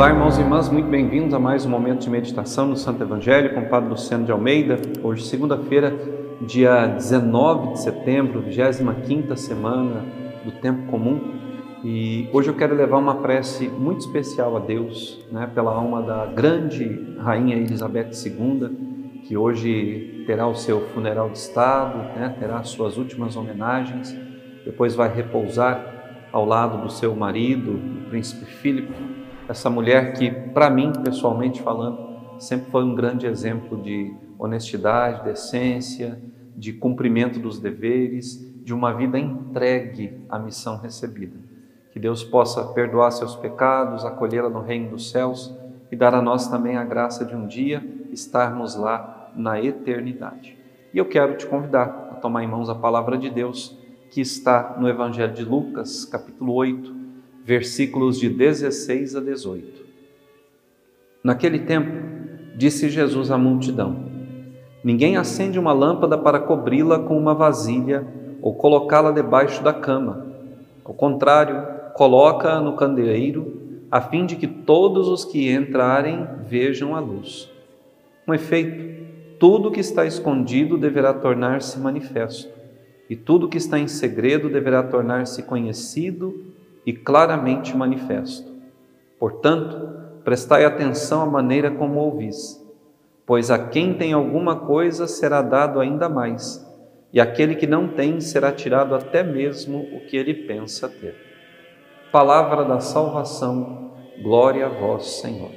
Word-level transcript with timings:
Olá, 0.00 0.08
irmãos 0.08 0.38
e 0.38 0.40
irmãs, 0.40 0.70
muito 0.70 0.88
bem-vindos 0.88 1.34
a 1.34 1.38
mais 1.38 1.66
um 1.66 1.68
momento 1.68 2.00
de 2.00 2.08
meditação 2.08 2.66
no 2.66 2.74
Santo 2.74 3.02
Evangelho 3.02 3.52
com 3.52 3.60
o 3.60 3.68
Padre 3.68 3.90
Luciano 3.90 4.24
de 4.24 4.32
Almeida. 4.32 4.80
Hoje, 5.02 5.26
segunda-feira, 5.26 5.94
dia 6.40 6.86
19 6.86 7.74
de 7.74 7.82
setembro, 7.82 8.40
25 8.40 9.36
semana 9.36 10.02
do 10.42 10.52
Tempo 10.52 10.90
Comum. 10.90 11.20
E 11.84 12.30
hoje 12.32 12.48
eu 12.48 12.56
quero 12.56 12.74
levar 12.74 12.96
uma 12.96 13.16
prece 13.16 13.68
muito 13.68 14.00
especial 14.00 14.56
a 14.56 14.60
Deus, 14.60 15.22
né, 15.30 15.46
pela 15.54 15.74
alma 15.74 16.00
da 16.00 16.24
grande 16.24 17.18
Rainha 17.18 17.56
Elizabeth 17.56 18.08
II, 18.24 19.20
que 19.28 19.36
hoje 19.36 20.24
terá 20.26 20.46
o 20.46 20.54
seu 20.54 20.80
funeral 20.94 21.28
de 21.28 21.36
Estado, 21.36 21.98
né, 22.18 22.34
terá 22.40 22.62
suas 22.62 22.96
últimas 22.96 23.36
homenagens, 23.36 24.16
depois 24.64 24.94
vai 24.94 25.14
repousar 25.14 26.24
ao 26.32 26.46
lado 26.46 26.80
do 26.80 26.90
seu 26.90 27.14
marido, 27.14 27.72
o 27.72 28.08
príncipe 28.08 28.46
Philip 28.46 28.90
essa 29.50 29.68
mulher 29.68 30.12
que, 30.12 30.30
para 30.30 30.70
mim, 30.70 30.92
pessoalmente 31.02 31.60
falando, 31.60 31.98
sempre 32.38 32.70
foi 32.70 32.84
um 32.84 32.94
grande 32.94 33.26
exemplo 33.26 33.82
de 33.82 34.14
honestidade, 34.38 35.24
decência, 35.24 36.22
de 36.56 36.72
cumprimento 36.72 37.40
dos 37.40 37.58
deveres, 37.58 38.38
de 38.62 38.72
uma 38.72 38.92
vida 38.92 39.18
entregue 39.18 40.24
à 40.28 40.38
missão 40.38 40.78
recebida. 40.78 41.36
Que 41.90 41.98
Deus 41.98 42.22
possa 42.22 42.62
perdoar 42.66 43.10
seus 43.10 43.34
pecados, 43.34 44.04
acolhê-la 44.04 44.48
no 44.48 44.62
reino 44.62 44.90
dos 44.90 45.10
céus 45.10 45.52
e 45.90 45.96
dar 45.96 46.14
a 46.14 46.22
nós 46.22 46.46
também 46.46 46.76
a 46.76 46.84
graça 46.84 47.24
de 47.24 47.34
um 47.34 47.48
dia 47.48 47.82
estarmos 48.12 48.76
lá 48.76 49.32
na 49.34 49.60
eternidade. 49.60 50.56
E 50.94 50.98
eu 50.98 51.06
quero 51.06 51.36
te 51.36 51.46
convidar 51.46 52.10
a 52.12 52.14
tomar 52.14 52.44
em 52.44 52.48
mãos 52.48 52.70
a 52.70 52.74
palavra 52.76 53.18
de 53.18 53.28
Deus 53.28 53.76
que 54.12 54.20
está 54.20 54.76
no 54.78 54.88
Evangelho 54.88 55.34
de 55.34 55.44
Lucas, 55.44 56.04
capítulo 56.04 56.54
8, 56.54 56.99
versículos 57.44 58.18
de 58.18 58.28
16 58.28 59.16
a 59.16 59.20
18. 59.20 59.84
Naquele 61.22 61.60
tempo, 61.60 61.90
disse 62.56 62.88
Jesus 62.88 63.30
à 63.30 63.38
multidão: 63.38 64.04
Ninguém 64.82 65.16
acende 65.16 65.58
uma 65.58 65.72
lâmpada 65.72 66.16
para 66.16 66.40
cobri-la 66.40 66.98
com 66.98 67.16
uma 67.16 67.34
vasilha 67.34 68.06
ou 68.40 68.54
colocá-la 68.54 69.10
debaixo 69.10 69.62
da 69.62 69.72
cama. 69.72 70.26
Ao 70.84 70.94
contrário, 70.94 71.66
coloca-a 71.94 72.60
no 72.60 72.74
candeeiro, 72.76 73.84
a 73.90 74.00
fim 74.00 74.24
de 74.24 74.36
que 74.36 74.46
todos 74.46 75.08
os 75.08 75.24
que 75.24 75.52
entrarem 75.52 76.26
vejam 76.46 76.94
a 76.94 77.00
luz. 77.00 77.50
Com 78.24 78.32
efeito, 78.32 78.90
tudo 79.38 79.70
que 79.70 79.80
está 79.80 80.06
escondido 80.06 80.78
deverá 80.78 81.12
tornar-se 81.12 81.78
manifesto, 81.78 82.48
e 83.08 83.16
tudo 83.16 83.48
que 83.48 83.58
está 83.58 83.78
em 83.78 83.88
segredo 83.88 84.48
deverá 84.48 84.82
tornar-se 84.82 85.42
conhecido 85.42 86.49
e 86.90 86.92
claramente 86.92 87.76
manifesto. 87.76 88.50
Portanto, 89.16 90.20
prestai 90.24 90.64
atenção 90.64 91.22
à 91.22 91.26
maneira 91.26 91.70
como 91.70 92.00
ouvis, 92.00 92.60
pois 93.24 93.48
a 93.48 93.68
quem 93.68 93.94
tem 93.94 94.12
alguma 94.12 94.56
coisa 94.56 95.06
será 95.06 95.40
dado 95.40 95.78
ainda 95.78 96.08
mais, 96.08 96.68
e 97.12 97.20
aquele 97.20 97.54
que 97.54 97.66
não 97.66 97.86
tem 97.86 98.20
será 98.20 98.50
tirado 98.50 98.92
até 98.92 99.22
mesmo 99.22 99.78
o 99.78 100.00
que 100.00 100.16
ele 100.16 100.34
pensa 100.34 100.88
ter. 100.88 101.14
Palavra 102.10 102.64
da 102.64 102.80
salvação, 102.80 103.92
glória 104.20 104.66
a 104.66 104.68
vós, 104.68 105.20
Senhor. 105.20 105.52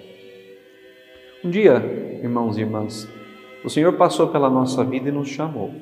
Um 1.44 1.50
dia, 1.50 1.78
irmãos 2.22 2.60
e 2.60 2.62
irmãs, 2.62 3.08
o 3.66 3.72
Senhor 3.72 3.94
passou 3.94 4.28
pela 4.28 4.52
nossa 4.52 4.84
vida 4.84 5.10
e 5.10 5.12
nos 5.12 5.30
chamou. 5.30 5.74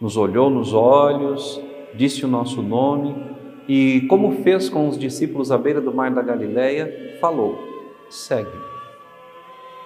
Nos 0.00 0.16
olhou 0.16 0.48
nos 0.48 0.72
olhos, 0.72 1.60
disse 1.94 2.24
o 2.24 2.28
nosso 2.28 2.62
nome 2.62 3.33
e, 3.68 4.02
como 4.08 4.42
fez 4.42 4.68
com 4.68 4.88
os 4.88 4.98
discípulos 4.98 5.50
à 5.50 5.58
beira 5.58 5.80
do 5.80 5.94
mar 5.94 6.10
da 6.10 6.22
Galileia, 6.22 7.16
falou: 7.20 7.58
segue. 8.08 8.50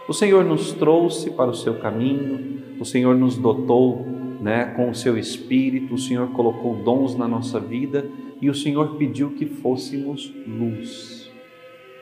O 0.08 0.12
Senhor 0.12 0.44
nos 0.44 0.72
trouxe 0.72 1.30
para 1.30 1.50
o 1.50 1.54
seu 1.54 1.78
caminho, 1.78 2.62
o 2.80 2.84
Senhor 2.84 3.14
nos 3.14 3.36
dotou 3.36 4.06
né, 4.40 4.66
com 4.76 4.90
o 4.90 4.94
seu 4.94 5.18
espírito, 5.18 5.94
o 5.94 5.98
Senhor 5.98 6.30
colocou 6.30 6.76
dons 6.76 7.14
na 7.14 7.28
nossa 7.28 7.60
vida 7.60 8.08
e 8.40 8.48
o 8.48 8.54
Senhor 8.54 8.96
pediu 8.96 9.32
que 9.32 9.46
fôssemos 9.46 10.32
luz. 10.46 11.30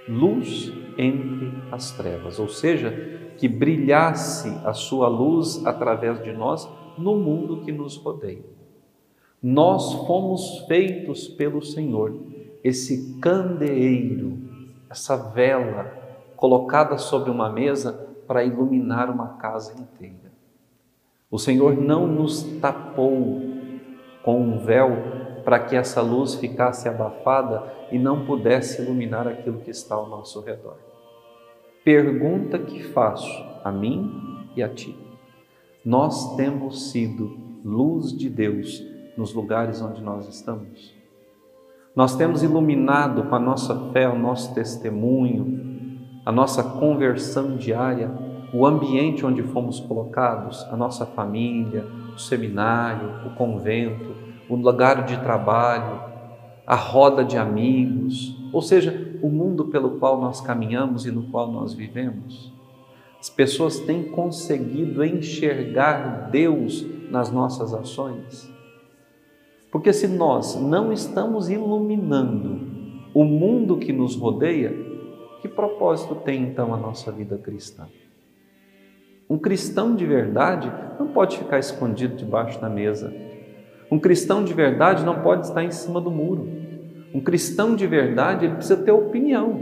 Luz 0.08 0.72
entre 0.96 1.52
as 1.72 1.96
trevas, 1.96 2.38
ou 2.38 2.48
seja, 2.48 2.92
que 3.36 3.48
brilhasse 3.48 4.48
a 4.64 4.72
sua 4.72 5.08
luz 5.08 5.64
através 5.66 6.22
de 6.22 6.32
nós 6.32 6.68
no 6.96 7.16
mundo 7.16 7.62
que 7.62 7.72
nos 7.72 7.96
rodeia. 7.96 8.55
Nós 9.42 9.92
fomos 10.06 10.64
feitos 10.66 11.28
pelo 11.28 11.62
Senhor, 11.62 12.14
esse 12.64 13.18
candeeiro, 13.20 14.38
essa 14.90 15.16
vela 15.16 15.92
colocada 16.36 16.98
sobre 16.98 17.30
uma 17.30 17.50
mesa 17.50 17.92
para 18.26 18.44
iluminar 18.44 19.10
uma 19.10 19.36
casa 19.36 19.74
inteira. 19.80 20.32
O 21.30 21.38
Senhor 21.38 21.76
não 21.76 22.06
nos 22.06 22.42
tapou 22.60 23.40
com 24.22 24.40
um 24.40 24.58
véu 24.58 24.90
para 25.44 25.60
que 25.60 25.76
essa 25.76 26.00
luz 26.00 26.34
ficasse 26.34 26.88
abafada 26.88 27.72
e 27.92 27.98
não 27.98 28.26
pudesse 28.26 28.82
iluminar 28.82 29.28
aquilo 29.28 29.60
que 29.60 29.70
está 29.70 29.94
ao 29.94 30.08
nosso 30.08 30.40
redor. 30.40 30.76
Pergunta 31.84 32.58
que 32.58 32.82
faço 32.82 33.44
a 33.62 33.70
mim 33.70 34.10
e 34.56 34.62
a 34.62 34.68
ti. 34.68 34.96
Nós 35.84 36.34
temos 36.34 36.90
sido 36.90 37.38
luz 37.64 38.12
de 38.12 38.28
Deus 38.28 38.82
nos 39.16 39.32
lugares 39.32 39.80
onde 39.80 40.02
nós 40.02 40.28
estamos. 40.28 40.94
Nós 41.94 42.14
temos 42.14 42.42
iluminado 42.42 43.22
com 43.24 43.34
a 43.34 43.38
nossa 43.38 43.90
fé, 43.90 44.06
o 44.06 44.18
nosso 44.18 44.54
testemunho, 44.54 45.66
a 46.26 46.30
nossa 46.30 46.62
conversão 46.62 47.56
diária, 47.56 48.10
o 48.52 48.66
ambiente 48.66 49.24
onde 49.24 49.42
fomos 49.42 49.80
colocados, 49.80 50.62
a 50.70 50.76
nossa 50.76 51.06
família, 51.06 51.86
o 52.14 52.18
seminário, 52.18 53.26
o 53.26 53.34
convento, 53.34 54.14
o 54.48 54.56
lugar 54.56 55.04
de 55.06 55.16
trabalho, 55.20 56.00
a 56.66 56.74
roda 56.74 57.24
de 57.24 57.38
amigos, 57.38 58.36
ou 58.52 58.60
seja, 58.60 59.18
o 59.22 59.28
mundo 59.28 59.66
pelo 59.66 59.98
qual 59.98 60.20
nós 60.20 60.40
caminhamos 60.40 61.06
e 61.06 61.10
no 61.10 61.24
qual 61.30 61.50
nós 61.50 61.72
vivemos. 61.72 62.52
As 63.18 63.30
pessoas 63.30 63.80
têm 63.80 64.04
conseguido 64.04 65.04
enxergar 65.04 66.28
Deus 66.30 66.84
nas 67.10 67.30
nossas 67.30 67.72
ações. 67.72 68.54
Porque 69.76 69.92
se 69.92 70.08
nós 70.08 70.58
não 70.58 70.90
estamos 70.90 71.50
iluminando 71.50 72.60
o 73.12 73.22
mundo 73.24 73.76
que 73.76 73.92
nos 73.92 74.16
rodeia, 74.16 74.74
que 75.42 75.48
propósito 75.48 76.14
tem 76.14 76.44
então 76.44 76.72
a 76.72 76.78
nossa 76.78 77.12
vida 77.12 77.36
cristã? 77.36 77.86
Um 79.28 79.36
cristão 79.36 79.94
de 79.94 80.06
verdade 80.06 80.72
não 80.98 81.08
pode 81.08 81.36
ficar 81.36 81.58
escondido 81.58 82.16
debaixo 82.16 82.58
da 82.58 82.70
mesa. 82.70 83.12
Um 83.90 83.98
cristão 83.98 84.42
de 84.42 84.54
verdade 84.54 85.04
não 85.04 85.20
pode 85.20 85.44
estar 85.46 85.62
em 85.62 85.70
cima 85.70 86.00
do 86.00 86.10
muro. 86.10 86.48
Um 87.12 87.20
cristão 87.20 87.76
de 87.76 87.86
verdade 87.86 88.46
ele 88.46 88.54
precisa 88.54 88.82
ter 88.82 88.92
opinião. 88.92 89.60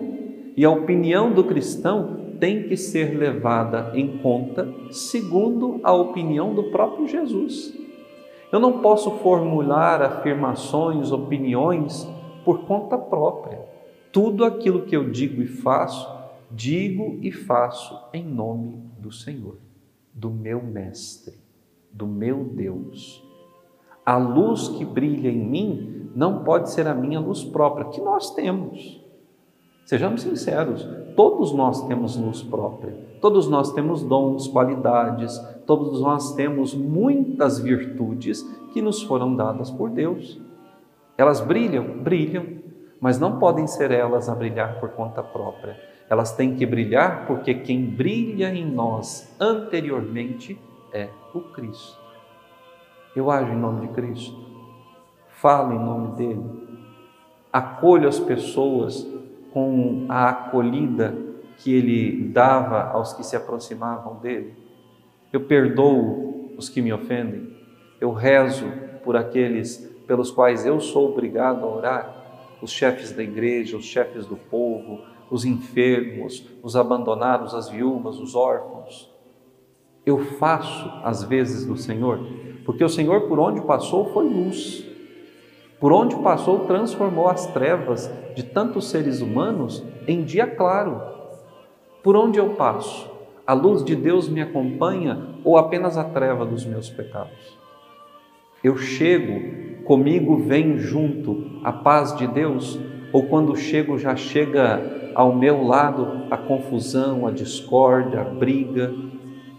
E 0.56 0.64
a 0.64 0.70
opinião 0.70 1.32
do 1.32 1.42
cristão 1.42 2.36
tem 2.38 2.68
que 2.68 2.76
ser 2.76 3.18
levada 3.18 3.90
em 3.94 4.18
conta 4.18 4.72
segundo 4.92 5.80
a 5.82 5.92
opinião 5.92 6.54
do 6.54 6.70
próprio 6.70 7.08
Jesus. 7.08 7.82
Eu 8.54 8.60
não 8.60 8.80
posso 8.80 9.10
formular 9.18 10.00
afirmações, 10.00 11.10
opiniões 11.10 12.08
por 12.44 12.64
conta 12.66 12.96
própria. 12.96 13.58
Tudo 14.12 14.44
aquilo 14.44 14.82
que 14.82 14.96
eu 14.96 15.10
digo 15.10 15.42
e 15.42 15.46
faço, 15.48 16.08
digo 16.52 17.18
e 17.20 17.32
faço 17.32 18.00
em 18.12 18.22
nome 18.24 18.80
do 18.96 19.10
Senhor, 19.10 19.56
do 20.12 20.30
meu 20.30 20.62
Mestre, 20.62 21.34
do 21.92 22.06
meu 22.06 22.44
Deus. 22.44 23.24
A 24.06 24.16
luz 24.16 24.68
que 24.68 24.84
brilha 24.84 25.30
em 25.30 25.44
mim 25.44 26.10
não 26.14 26.44
pode 26.44 26.70
ser 26.70 26.86
a 26.86 26.94
minha 26.94 27.18
luz 27.18 27.42
própria, 27.42 27.86
que 27.86 28.00
nós 28.00 28.36
temos. 28.36 29.04
Sejamos 29.84 30.22
sinceros, 30.22 30.86
todos 31.16 31.52
nós 31.52 31.86
temos 31.86 32.16
luz 32.16 32.42
própria, 32.42 32.92
todos 33.20 33.48
nós 33.48 33.72
temos 33.72 34.02
dons, 34.02 34.48
qualidades, 34.48 35.38
todos 35.66 36.00
nós 36.00 36.34
temos 36.34 36.74
muitas 36.74 37.58
virtudes 37.58 38.42
que 38.72 38.82
nos 38.82 39.02
foram 39.02 39.34
dadas 39.34 39.70
por 39.70 39.90
Deus. 39.90 40.40
Elas 41.16 41.40
brilham, 41.40 41.98
brilham, 42.02 42.44
mas 43.00 43.18
não 43.18 43.38
podem 43.38 43.66
ser 43.66 43.90
elas 43.90 44.28
a 44.28 44.34
brilhar 44.34 44.80
por 44.80 44.90
conta 44.90 45.22
própria. 45.22 45.78
Elas 46.08 46.32
têm 46.32 46.54
que 46.54 46.66
brilhar 46.66 47.26
porque 47.26 47.54
quem 47.54 47.84
brilha 47.84 48.54
em 48.54 48.64
nós 48.64 49.34
anteriormente 49.40 50.58
é 50.92 51.08
o 51.32 51.40
Cristo. 51.40 51.98
Eu 53.14 53.30
ajo 53.30 53.52
em 53.52 53.56
nome 53.56 53.86
de 53.86 53.92
Cristo, 53.94 54.36
falo 55.28 55.72
em 55.72 55.78
nome 55.78 56.16
dele, 56.16 56.44
acolho 57.52 58.08
as 58.08 58.18
pessoas 58.18 59.06
com 59.54 60.06
a 60.08 60.30
acolhida 60.30 61.16
que 61.58 61.72
ele 61.72 62.28
dava 62.28 62.90
aos 62.90 63.12
que 63.12 63.22
se 63.22 63.36
aproximavam 63.36 64.16
dele. 64.16 64.52
Eu 65.32 65.42
perdoo 65.42 66.52
os 66.58 66.68
que 66.68 66.82
me 66.82 66.92
ofendem. 66.92 67.56
Eu 68.00 68.12
rezo 68.12 68.66
por 69.04 69.16
aqueles 69.16 69.76
pelos 70.08 70.32
quais 70.32 70.66
eu 70.66 70.80
sou 70.80 71.12
obrigado 71.12 71.64
a 71.64 71.68
orar, 71.68 72.56
os 72.60 72.70
chefes 72.70 73.12
da 73.12 73.22
igreja, 73.22 73.76
os 73.76 73.84
chefes 73.84 74.26
do 74.26 74.36
povo, 74.36 75.00
os 75.30 75.44
enfermos, 75.44 76.46
os 76.60 76.74
abandonados, 76.74 77.54
as 77.54 77.68
viúvas, 77.68 78.18
os 78.18 78.34
órfãos. 78.34 79.08
Eu 80.04 80.18
faço 80.18 80.90
as 81.04 81.22
vezes 81.22 81.64
do 81.64 81.76
Senhor, 81.76 82.18
porque 82.64 82.82
o 82.82 82.88
Senhor, 82.88 83.28
por 83.28 83.38
onde 83.38 83.60
passou, 83.60 84.12
foi 84.12 84.28
luz. 84.28 84.84
Por 85.84 85.92
onde 85.92 86.16
passou, 86.16 86.60
transformou 86.60 87.28
as 87.28 87.46
trevas 87.48 88.10
de 88.34 88.42
tantos 88.42 88.88
seres 88.88 89.20
humanos 89.20 89.84
em 90.08 90.24
dia 90.24 90.46
claro. 90.46 90.98
Por 92.02 92.16
onde 92.16 92.38
eu 92.38 92.54
passo, 92.54 93.06
a 93.46 93.52
luz 93.52 93.84
de 93.84 93.94
Deus 93.94 94.26
me 94.26 94.40
acompanha 94.40 95.34
ou 95.44 95.58
apenas 95.58 95.98
a 95.98 96.04
treva 96.04 96.46
dos 96.46 96.64
meus 96.64 96.88
pecados? 96.88 97.58
Eu 98.62 98.78
chego, 98.78 99.84
comigo 99.84 100.38
vem 100.38 100.78
junto 100.78 101.60
a 101.62 101.70
paz 101.70 102.16
de 102.16 102.26
Deus, 102.28 102.80
ou 103.12 103.24
quando 103.24 103.54
chego 103.54 103.98
já 103.98 104.16
chega 104.16 105.12
ao 105.14 105.34
meu 105.34 105.66
lado 105.66 106.28
a 106.30 106.38
confusão, 106.38 107.26
a 107.26 107.30
discórdia, 107.30 108.22
a 108.22 108.24
briga, 108.24 108.90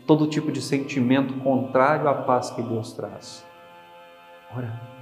todo 0.07 0.25
tipo 0.25 0.51
de 0.51 0.59
sentimento 0.59 1.35
contrário 1.43 2.09
à 2.09 2.15
paz 2.15 2.49
que 2.49 2.63
Deus 2.63 2.93
traz? 2.93 3.45
Ora, 4.57 4.94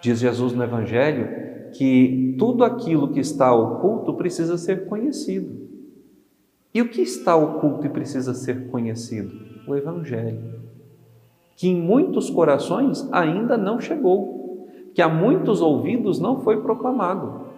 diz 0.00 0.18
Jesus 0.18 0.52
no 0.52 0.62
Evangelho 0.62 1.70
que 1.72 2.34
tudo 2.38 2.64
aquilo 2.64 3.08
que 3.08 3.20
está 3.20 3.54
oculto 3.54 4.14
precisa 4.14 4.56
ser 4.56 4.86
conhecido. 4.88 5.68
E 6.72 6.80
o 6.80 6.88
que 6.88 7.02
está 7.02 7.36
oculto 7.36 7.86
e 7.86 7.90
precisa 7.90 8.34
ser 8.34 8.68
conhecido? 8.68 9.32
O 9.66 9.74
Evangelho 9.74 10.58
que 11.58 11.66
em 11.66 11.74
muitos 11.74 12.30
corações 12.30 13.08
ainda 13.12 13.58
não 13.58 13.80
chegou, 13.80 14.68
que 14.94 15.02
a 15.02 15.08
muitos 15.08 15.60
ouvidos 15.60 16.20
não 16.20 16.40
foi 16.40 16.62
proclamado. 16.62 17.48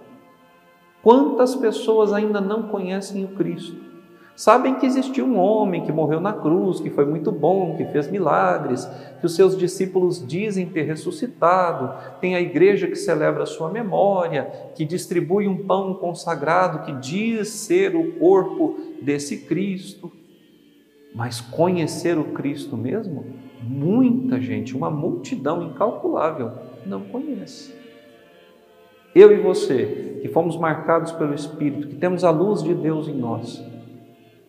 Quantas 1.03 1.55
pessoas 1.55 2.11
ainda 2.11 2.41
não 2.41 2.63
conhecem 2.63 3.27
o 3.27 3.35
Cristo? 3.35 3.90
Sabem 4.37 4.77
que 4.77 4.87
existiu 4.87 5.27
um 5.27 5.39
homem 5.39 5.85
que 5.85 5.93
morreu 5.93 6.21
na 6.21 6.33
cruz, 6.33 6.81
que 6.81 6.89
foi 6.89 7.05
muito 7.05 7.31
bom, 7.31 7.77
que 7.77 7.85
fez 7.87 8.11
milagres, 8.11 8.89
que 9.21 9.27
os 9.27 9.35
seus 9.35 9.57
discípulos 9.57 10.27
dizem 10.27 10.67
ter 10.67 10.83
ressuscitado, 10.83 11.93
tem 12.21 12.35
a 12.35 12.41
igreja 12.41 12.87
que 12.87 12.97
celebra 12.97 13.43
a 13.43 13.47
sua 13.47 13.71
memória, 13.71 14.51
que 14.75 14.85
distribui 14.85 15.47
um 15.47 15.67
pão 15.67 15.95
consagrado 15.95 16.87
que 16.87 16.93
diz 16.93 17.49
ser 17.49 17.95
o 17.95 18.13
corpo 18.13 18.79
desse 19.03 19.39
Cristo. 19.39 20.11
Mas 21.15 21.41
conhecer 21.41 22.17
o 22.17 22.25
Cristo 22.33 22.77
mesmo? 22.77 23.41
muita 23.63 24.41
gente, 24.41 24.77
uma 24.77 24.91
multidão 24.91 25.63
incalculável, 25.63 26.53
não 26.87 27.03
conhece. 27.03 27.75
Eu 29.15 29.33
e 29.33 29.41
você, 29.41 30.19
que 30.23 30.29
fomos 30.29 30.57
marcados 30.57 31.13
pelo 31.13 31.35
Espírito, 31.35 31.89
que 31.89 31.97
temos 31.97 32.25
a 32.25 32.31
luz 32.31 32.63
de 32.63 32.75
Deus 32.75 33.09
em 33.09 33.15
nós, 33.15 33.63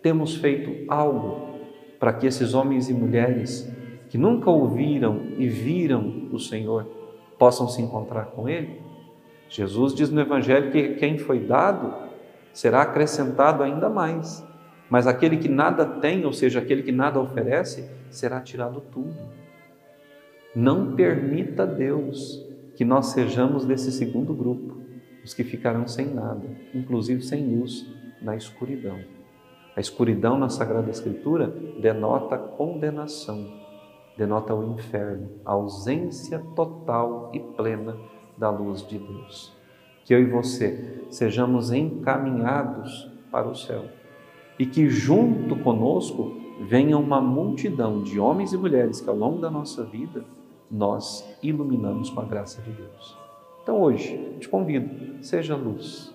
temos 0.01 0.36
feito 0.36 0.92
algo 0.92 1.59
para 2.00 2.13
que 2.13 2.25
esses 2.25 2.53
homens 2.53 2.89
e 2.89 2.94
mulheres 2.94 3.71
que 4.09 4.18
nunca 4.18 4.50
ouviram 4.50 5.21
e 5.38 5.48
viram 5.48 6.27
o 6.31 6.39
Senhor 6.39 6.86
possam 7.38 7.68
se 7.68 7.81
encontrar 7.81 8.25
com 8.25 8.50
Ele? 8.50 8.81
Jesus 9.50 9.94
diz 9.94 10.09
no 10.09 10.21
Evangelho 10.21 10.71
que 10.71 10.95
quem 10.95 11.18
foi 11.18 11.39
dado 11.39 11.94
será 12.53 12.81
acrescentado 12.81 13.63
ainda 13.63 13.89
mais. 13.89 14.44
Mas 14.89 15.07
aquele 15.07 15.38
que 15.38 15.48
nada 15.48 15.86
tem, 15.86 16.25
ou 16.25 16.33
seja, 16.33 16.59
aquele 16.59 16.83
que 16.83 16.92
nada 16.92 17.19
oferece, 17.19 17.89
será 18.09 18.42
tirado 18.42 18.81
tudo. 18.92 19.15
Não 20.53 20.95
permita 20.95 21.65
Deus 21.65 22.45
que 22.75 22.83
nós 22.83 23.07
sejamos 23.07 23.63
desse 23.63 23.92
segundo 23.92 24.33
grupo, 24.33 24.81
os 25.24 25.33
que 25.33 25.44
ficarão 25.44 25.88
sem 25.88 26.07
nada, 26.07 26.45
inclusive 26.74 27.21
sem 27.21 27.45
luz, 27.45 27.86
na 28.21 28.36
escuridão. 28.36 29.00
A 29.76 29.80
escuridão 29.80 30.38
na 30.38 30.50
Sagrada 30.50 30.90
Escritura 30.90 31.48
denota 31.80 32.38
condenação, 32.38 33.48
denota 34.18 34.54
o 34.54 34.74
inferno, 34.74 35.30
a 35.46 35.54
ausência 35.54 36.44
total 36.56 37.32
e 37.34 37.40
plena 37.40 37.98
da 38.38 38.50
luz 38.50 38.86
de 38.86 39.00
Deus. 39.00 39.56
Que 40.04 40.14
eu 40.14 40.22
e 40.22 40.26
você 40.26 41.06
sejamos 41.10 41.72
encaminhados 41.72 43.10
para 43.32 43.48
o 43.48 43.56
céu 43.56 43.86
e 44.60 44.66
que 44.66 44.90
junto 44.90 45.56
conosco 45.58 46.36
venha 46.62 46.98
uma 46.98 47.22
multidão 47.22 48.04
de 48.04 48.20
homens 48.20 48.52
e 48.54 48.58
mulheres 48.58 49.00
que 49.00 49.10
ao 49.10 49.16
longo 49.16 49.40
da 49.40 49.50
nossa 49.50 49.84
vida 49.86 50.26
nós 50.70 51.28
iluminamos 51.42 52.10
com 52.10 52.20
a 52.20 52.26
graça 52.26 52.62
de 52.62 52.72
Deus. 52.72 53.18
Então 53.64 53.82
hoje, 53.82 54.18
te 54.40 54.50
convido, 54.50 55.24
seja 55.24 55.56
luz. 55.56 56.14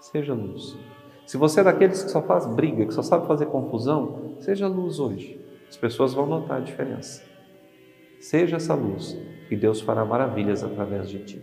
Seja 0.00 0.34
luz. 0.34 0.76
Se 1.26 1.36
você 1.36 1.60
é 1.60 1.64
daqueles 1.64 2.04
que 2.04 2.10
só 2.10 2.22
faz 2.22 2.46
briga, 2.46 2.86
que 2.86 2.94
só 2.94 3.02
sabe 3.02 3.26
fazer 3.26 3.46
confusão, 3.46 4.36
seja 4.38 4.68
luz 4.68 5.00
hoje. 5.00 5.40
As 5.68 5.76
pessoas 5.76 6.14
vão 6.14 6.24
notar 6.24 6.58
a 6.58 6.64
diferença. 6.64 7.22
Seja 8.20 8.56
essa 8.56 8.74
luz 8.74 9.18
e 9.50 9.56
Deus 9.56 9.80
fará 9.80 10.04
maravilhas 10.04 10.62
através 10.62 11.10
de 11.10 11.18
ti. 11.18 11.42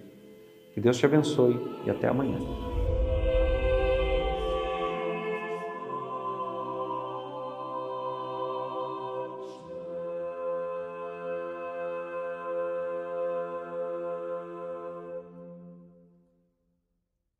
Que 0.73 0.79
Deus 0.79 0.97
te 0.97 1.05
abençoe 1.05 1.59
e 1.85 1.89
até 1.89 2.07
amanhã. 2.07 2.39